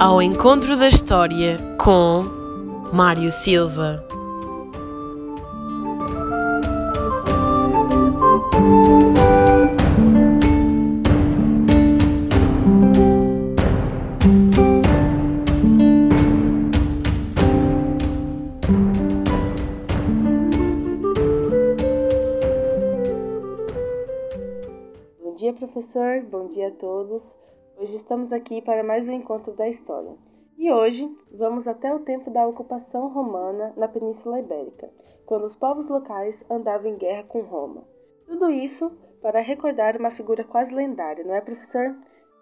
ao 0.00 0.22
encontro 0.22 0.78
da 0.78 0.88
história 0.88 1.58
com 1.76 2.24
Mário 2.90 3.30
Silva. 3.30 4.02
Bom 25.22 25.34
dia, 25.34 25.52
professor. 25.52 26.22
Bom 26.22 26.48
dia 26.48 26.68
a 26.68 26.70
todos. 26.70 27.36
Hoje 27.80 27.96
estamos 27.96 28.30
aqui 28.30 28.60
para 28.60 28.84
mais 28.84 29.08
um 29.08 29.12
encontro 29.14 29.54
da 29.54 29.66
história. 29.66 30.14
E 30.58 30.70
hoje 30.70 31.10
vamos 31.32 31.66
até 31.66 31.94
o 31.94 32.00
tempo 32.00 32.30
da 32.30 32.46
ocupação 32.46 33.08
romana 33.08 33.72
na 33.74 33.88
Península 33.88 34.38
Ibérica, 34.38 34.90
quando 35.24 35.44
os 35.44 35.56
povos 35.56 35.88
locais 35.88 36.44
andavam 36.50 36.88
em 36.88 36.98
guerra 36.98 37.22
com 37.22 37.40
Roma. 37.40 37.82
Tudo 38.26 38.50
isso 38.50 38.94
para 39.22 39.40
recordar 39.40 39.96
uma 39.96 40.10
figura 40.10 40.44
quase 40.44 40.74
lendária, 40.74 41.24
não 41.24 41.34
é, 41.34 41.40
professor? 41.40 41.96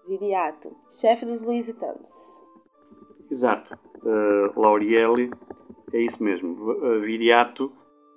Viriato, 0.09 0.77
chefe 0.91 1.25
dos 1.25 1.45
Lusitanos. 1.45 2.45
Exato. 3.31 3.79
Uh, 4.03 4.51
é 5.93 6.01
isso 6.01 6.21
mesmo. 6.21 6.69
Uh, 6.69 7.01
Viriato 7.03 7.73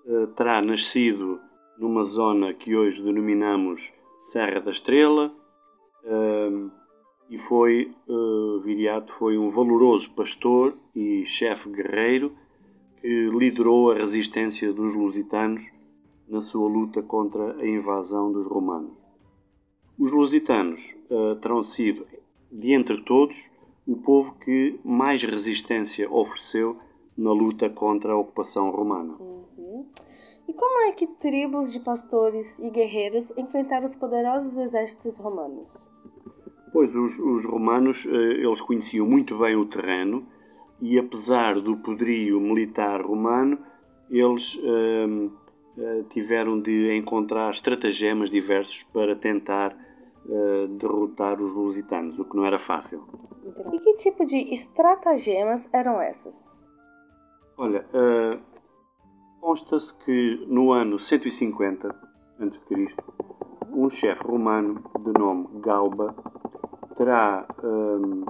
uh, 0.08 0.26
terá 0.30 0.60
nascido 0.60 1.40
numa 1.78 2.04
zona 2.04 2.52
que 2.52 2.76
hoje 2.76 3.04
denominamos 3.04 3.94
Serra 4.20 4.60
da 4.60 4.72
Estrela, 4.72 5.32
e 7.32 7.38
foi 7.38 7.96
uh, 8.10 8.60
Viriato 8.60 9.14
foi 9.14 9.38
um 9.38 9.50
valoroso 9.50 10.12
pastor 10.12 10.76
e 10.94 11.26
chefe 11.26 11.70
guerreiro 11.70 12.34
que 13.00 13.30
liderou 13.30 13.90
a 13.90 13.96
resistência 13.96 14.74
dos 14.74 14.94
lusitanos 14.94 15.66
na 16.28 16.42
sua 16.42 16.68
luta 16.68 17.02
contra 17.02 17.56
a 17.56 17.66
invasão 17.66 18.34
dos 18.34 18.46
romanos. 18.46 18.92
Os 19.98 20.12
lusitanos 20.12 20.94
uh, 21.10 21.36
terão 21.38 21.64
sido, 21.64 22.06
de 22.52 22.74
entre 22.74 23.02
todos, 23.04 23.38
o 23.88 23.96
povo 23.96 24.36
que 24.36 24.78
mais 24.84 25.24
resistência 25.24 26.12
ofereceu 26.12 26.78
na 27.18 27.32
luta 27.32 27.70
contra 27.70 28.12
a 28.12 28.18
ocupação 28.18 28.70
romana. 28.72 29.16
Uhum. 29.20 29.86
E 30.48 30.54
como 30.54 30.82
é 30.82 30.92
que 30.92 31.08
tribos 31.08 31.72
de 31.72 31.80
pastores 31.80 32.60
e 32.60 32.70
guerreiros 32.70 33.32
enfrentaram 33.38 33.86
os 33.86 33.96
poderosos 33.96 34.58
exércitos 34.58 35.18
romanos? 35.18 35.90
Pois 36.82 36.96
os, 36.96 37.20
os 37.20 37.46
romanos 37.46 38.08
eh, 38.08 38.44
eles 38.44 38.60
conheciam 38.60 39.06
muito 39.06 39.38
bem 39.38 39.56
o 39.56 39.68
terreno 39.68 40.26
e 40.82 40.98
apesar 40.98 41.62
do 41.62 41.78
poderio 41.78 42.42
militar 42.42 43.04
romano, 43.04 43.60
eles 44.10 44.60
eh, 44.64 46.04
tiveram 46.10 46.60
de 46.60 46.98
encontrar 46.98 47.52
estratagemas 47.52 48.32
diversos 48.32 48.82
para 48.82 49.16
tentar 49.16 49.78
eh, 50.28 50.68
derrotar 50.72 51.40
os 51.40 51.54
lusitanos, 51.54 52.18
o 52.18 52.26
que 52.26 52.36
não 52.36 52.46
era 52.46 52.58
fácil. 52.58 53.04
E 53.72 53.80
que 53.80 53.94
tipo 53.94 54.26
de 54.26 54.52
estratagemas 54.52 55.72
eram 55.72 56.02
essas? 56.02 56.68
Olha, 57.60 57.86
eh, 57.94 58.40
consta-se 59.40 60.04
que 60.04 60.48
no 60.48 60.72
ano 60.72 60.98
150 60.98 61.90
a.C., 62.40 62.88
um 63.72 63.88
chefe 63.88 64.24
romano 64.24 64.84
de 65.00 65.20
nome 65.20 65.48
Galba 65.62 66.31
terá 67.02 67.48
hum, 67.64 68.26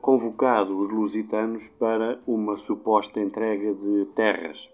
convocado 0.00 0.76
os 0.76 0.90
lusitanos 0.90 1.68
para 1.78 2.20
uma 2.26 2.56
suposta 2.56 3.20
entrega 3.20 3.72
de 3.72 4.06
terras. 4.16 4.68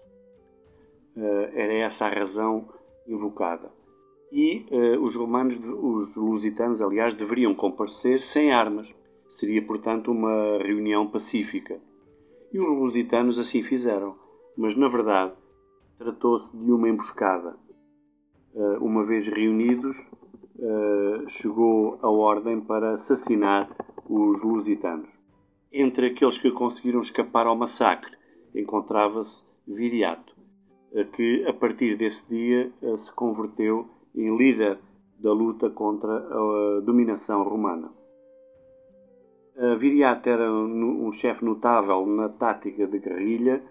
Uh, 1.15 1.51
era 1.53 1.73
essa 1.73 2.07
a 2.07 2.09
razão 2.09 2.67
invocada. 3.07 3.71
E 4.31 4.65
uh, 4.71 5.03
os 5.03 5.15
romanos, 5.15 5.59
os 5.59 6.17
lusitanos, 6.17 6.81
aliás, 6.81 7.13
deveriam 7.13 7.53
comparecer 7.53 8.19
sem 8.19 8.51
armas. 8.51 8.95
Seria, 9.29 9.61
portanto, 9.61 10.11
uma 10.11 10.57
reunião 10.57 11.05
pacífica. 11.05 11.79
E 12.51 12.59
os 12.59 12.67
lusitanos 12.67 13.37
assim 13.37 13.61
fizeram. 13.61 14.15
Mas, 14.57 14.75
na 14.75 14.87
verdade, 14.87 15.33
tratou-se 15.99 16.57
de 16.57 16.71
uma 16.71 16.89
emboscada. 16.89 17.55
Uh, 18.55 18.83
uma 18.83 19.05
vez 19.05 19.27
reunidos, 19.27 19.95
uh, 20.59 21.27
chegou 21.27 21.99
a 22.01 22.09
ordem 22.09 22.61
para 22.61 22.93
assassinar 22.93 23.69
os 24.07 24.41
lusitanos. 24.43 25.09
Entre 25.71 26.07
aqueles 26.07 26.37
que 26.37 26.51
conseguiram 26.51 27.01
escapar 27.01 27.47
ao 27.47 27.55
massacre 27.55 28.11
encontrava-se 28.53 29.45
Viriato, 29.67 30.35
uh, 30.91 31.05
que 31.11 31.45
a 31.47 31.53
partir 31.53 31.97
desse 31.97 32.29
dia 32.29 32.71
uh, 32.81 32.97
se 32.97 33.13
converteu 33.13 33.89
em 34.15 34.35
líder 34.37 34.79
da 35.19 35.33
luta 35.33 35.69
contra 35.69 36.13
a 36.13 36.79
dominação 36.81 37.43
romana. 37.43 37.91
Viriato 39.79 40.27
era 40.27 40.51
um 40.51 41.09
chefe 41.13 41.45
notável 41.45 42.05
na 42.05 42.27
tática 42.27 42.85
de 42.85 42.99
guerrilha. 42.99 43.63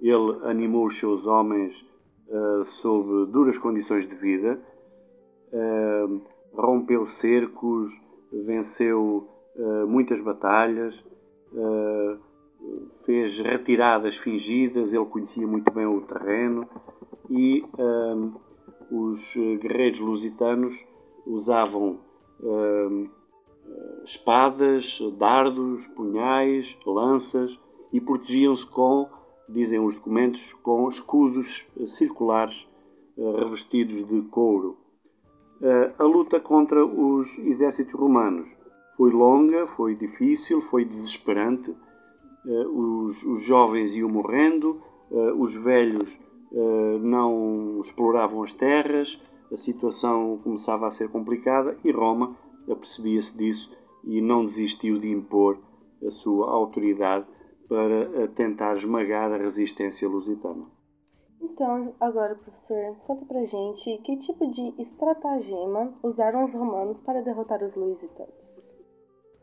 Ele 0.00 0.38
animou 0.44 0.86
os 0.86 0.98
seus 1.00 1.26
homens 1.26 1.84
sob 2.64 3.26
duras 3.32 3.58
condições 3.58 4.06
de 4.06 4.14
vida, 4.14 4.62
rompeu 6.82 7.06
cercos, 7.06 7.92
venceu 8.32 9.28
uh, 9.56 9.86
muitas 9.86 10.20
batalhas, 10.20 11.00
uh, 11.52 12.18
fez 13.06 13.38
retiradas 13.40 14.16
fingidas, 14.16 14.92
ele 14.92 15.04
conhecia 15.06 15.46
muito 15.46 15.72
bem 15.72 15.86
o 15.86 16.00
terreno 16.02 16.68
e 17.30 17.62
uh, 17.62 18.40
os 18.90 19.34
guerreiros 19.60 20.00
lusitanos 20.00 20.74
usavam 21.26 22.00
espadas, 24.04 24.98
dardos, 25.16 25.86
punhais, 25.86 26.76
lanças 26.84 27.58
e 27.92 28.00
protegiam-se 28.00 28.66
com, 28.66 29.08
dizem 29.48 29.78
os 29.78 29.94
documentos, 29.94 30.52
com 30.54 30.88
escudos 30.88 31.70
circulares 31.86 32.68
revestidos 33.16 34.06
de 34.06 34.22
couro. 34.22 34.81
Eh, 35.62 35.92
a 35.96 36.02
luta 36.02 36.40
contra 36.40 36.84
os 36.84 37.38
exércitos 37.38 37.94
romanos 37.94 38.48
foi 38.96 39.12
longa, 39.12 39.64
foi 39.68 39.94
difícil, 39.94 40.60
foi 40.60 40.84
desesperante. 40.84 41.70
Eh, 42.44 42.66
os, 42.66 43.22
os 43.22 43.44
jovens 43.44 43.94
iam 43.94 44.08
morrendo, 44.08 44.82
eh, 45.10 45.32
os 45.32 45.62
velhos 45.64 46.20
não 47.00 47.80
exploravam 47.82 48.42
as 48.42 48.52
terras, 48.52 49.18
a 49.50 49.56
situação 49.56 50.38
começava 50.44 50.86
a 50.86 50.90
ser 50.90 51.08
complicada 51.08 51.74
e 51.82 51.90
Roma 51.90 52.36
apercebia-se 52.70 53.38
disso 53.38 53.70
e 54.04 54.20
não 54.20 54.44
desistiu 54.44 54.98
de 54.98 55.10
impor 55.10 55.58
a 56.06 56.10
sua 56.10 56.50
autoridade 56.50 57.24
para 57.66 58.28
tentar 58.34 58.76
esmagar 58.76 59.32
a 59.32 59.38
resistência 59.38 60.06
lusitana. 60.06 60.81
Então, 61.52 61.94
agora, 62.00 62.34
professor, 62.34 62.96
conta 63.06 63.26
pra 63.26 63.44
gente 63.44 63.98
que 63.98 64.16
tipo 64.16 64.50
de 64.50 64.80
estratagema 64.80 65.92
usaram 66.02 66.44
os 66.44 66.54
romanos 66.54 67.02
para 67.02 67.20
derrotar 67.20 67.62
os 67.62 67.76
lusitanos. 67.76 68.74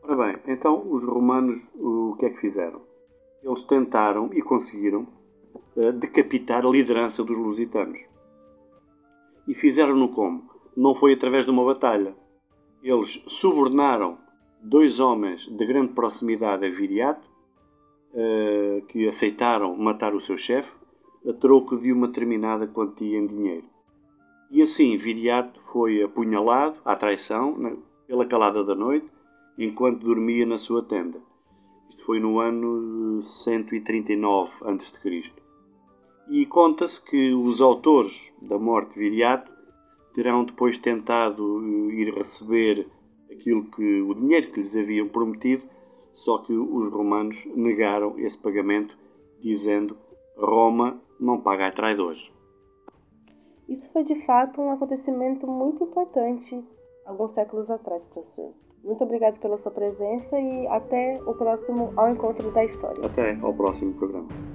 Ora 0.02 0.16
bem, 0.16 0.42
então 0.48 0.90
os 0.90 1.06
romanos 1.06 1.56
o 1.76 2.16
que 2.18 2.26
é 2.26 2.30
que 2.30 2.40
fizeram? 2.40 2.82
Eles 3.44 3.62
tentaram 3.62 4.28
e 4.32 4.42
conseguiram 4.42 5.06
uh, 5.76 5.92
decapitar 5.92 6.66
a 6.66 6.70
liderança 6.70 7.22
dos 7.22 7.38
lusitanos. 7.38 8.00
E 9.46 9.54
fizeram-no 9.54 10.08
como? 10.08 10.50
Não 10.76 10.96
foi 10.96 11.12
através 11.12 11.44
de 11.44 11.52
uma 11.52 11.64
batalha. 11.64 12.16
Eles 12.82 13.22
subornaram 13.28 14.18
dois 14.60 14.98
homens 14.98 15.46
de 15.46 15.64
grande 15.64 15.92
proximidade 15.92 16.66
a 16.66 16.70
Viriato, 16.70 17.30
uh, 18.14 18.84
que 18.86 19.06
aceitaram 19.06 19.76
matar 19.76 20.12
o 20.12 20.20
seu 20.20 20.36
chefe, 20.36 20.80
a 21.28 21.32
troco 21.32 21.76
de 21.76 21.92
uma 21.92 22.08
determinada 22.08 22.66
quantia 22.66 23.18
em 23.18 23.26
dinheiro. 23.26 23.64
E 24.50 24.62
assim 24.62 24.96
Viriato 24.96 25.60
foi 25.72 26.02
apunhalado 26.02 26.76
à 26.84 26.96
traição 26.96 27.78
pela 28.06 28.26
calada 28.26 28.64
da 28.64 28.74
noite, 28.74 29.08
enquanto 29.56 30.04
dormia 30.04 30.44
na 30.44 30.58
sua 30.58 30.82
tenda. 30.82 31.20
Isto 31.88 32.04
foi 32.06 32.20
no 32.20 32.40
ano 32.40 33.22
139 33.22 34.50
a.C. 34.62 35.32
E 36.28 36.46
conta-se 36.46 37.04
que 37.04 37.32
os 37.34 37.60
autores 37.60 38.32
da 38.40 38.58
morte 38.58 38.94
de 38.94 39.00
Viriato 39.00 39.52
terão 40.14 40.44
depois 40.44 40.78
tentado 40.78 41.62
eh, 41.62 41.94
ir 41.94 42.14
receber 42.14 42.88
aquilo 43.30 43.64
que 43.64 44.02
o 44.02 44.14
dinheiro 44.14 44.50
que 44.50 44.60
lhes 44.60 44.76
haviam 44.76 45.08
prometido, 45.08 45.62
só 46.12 46.38
que 46.38 46.52
os 46.52 46.92
romanos 46.92 47.46
negaram 47.54 48.18
esse 48.18 48.38
pagamento, 48.38 48.96
dizendo 49.40 49.96
Roma 50.36 51.00
não 51.30 51.40
paga 51.40 51.68
a 51.68 51.72
traidores. 51.72 52.32
Isso 53.68 53.92
foi 53.92 54.02
de 54.02 54.14
fato 54.26 54.60
um 54.60 54.70
acontecimento 54.70 55.46
muito 55.46 55.84
importante 55.84 56.60
alguns 57.06 57.32
séculos 57.32 57.70
atrás, 57.70 58.04
professor. 58.06 58.52
Muito 58.82 59.04
obrigado 59.04 59.38
pela 59.38 59.58
sua 59.58 59.72
presença 59.72 60.38
e 60.38 60.66
até 60.68 61.20
o 61.26 61.34
próximo 61.34 61.92
Ao 61.96 62.10
Encontro 62.10 62.50
da 62.50 62.64
História. 62.64 63.04
Até 63.04 63.38
ao 63.40 63.52
próximo 63.54 63.94
programa. 63.94 64.49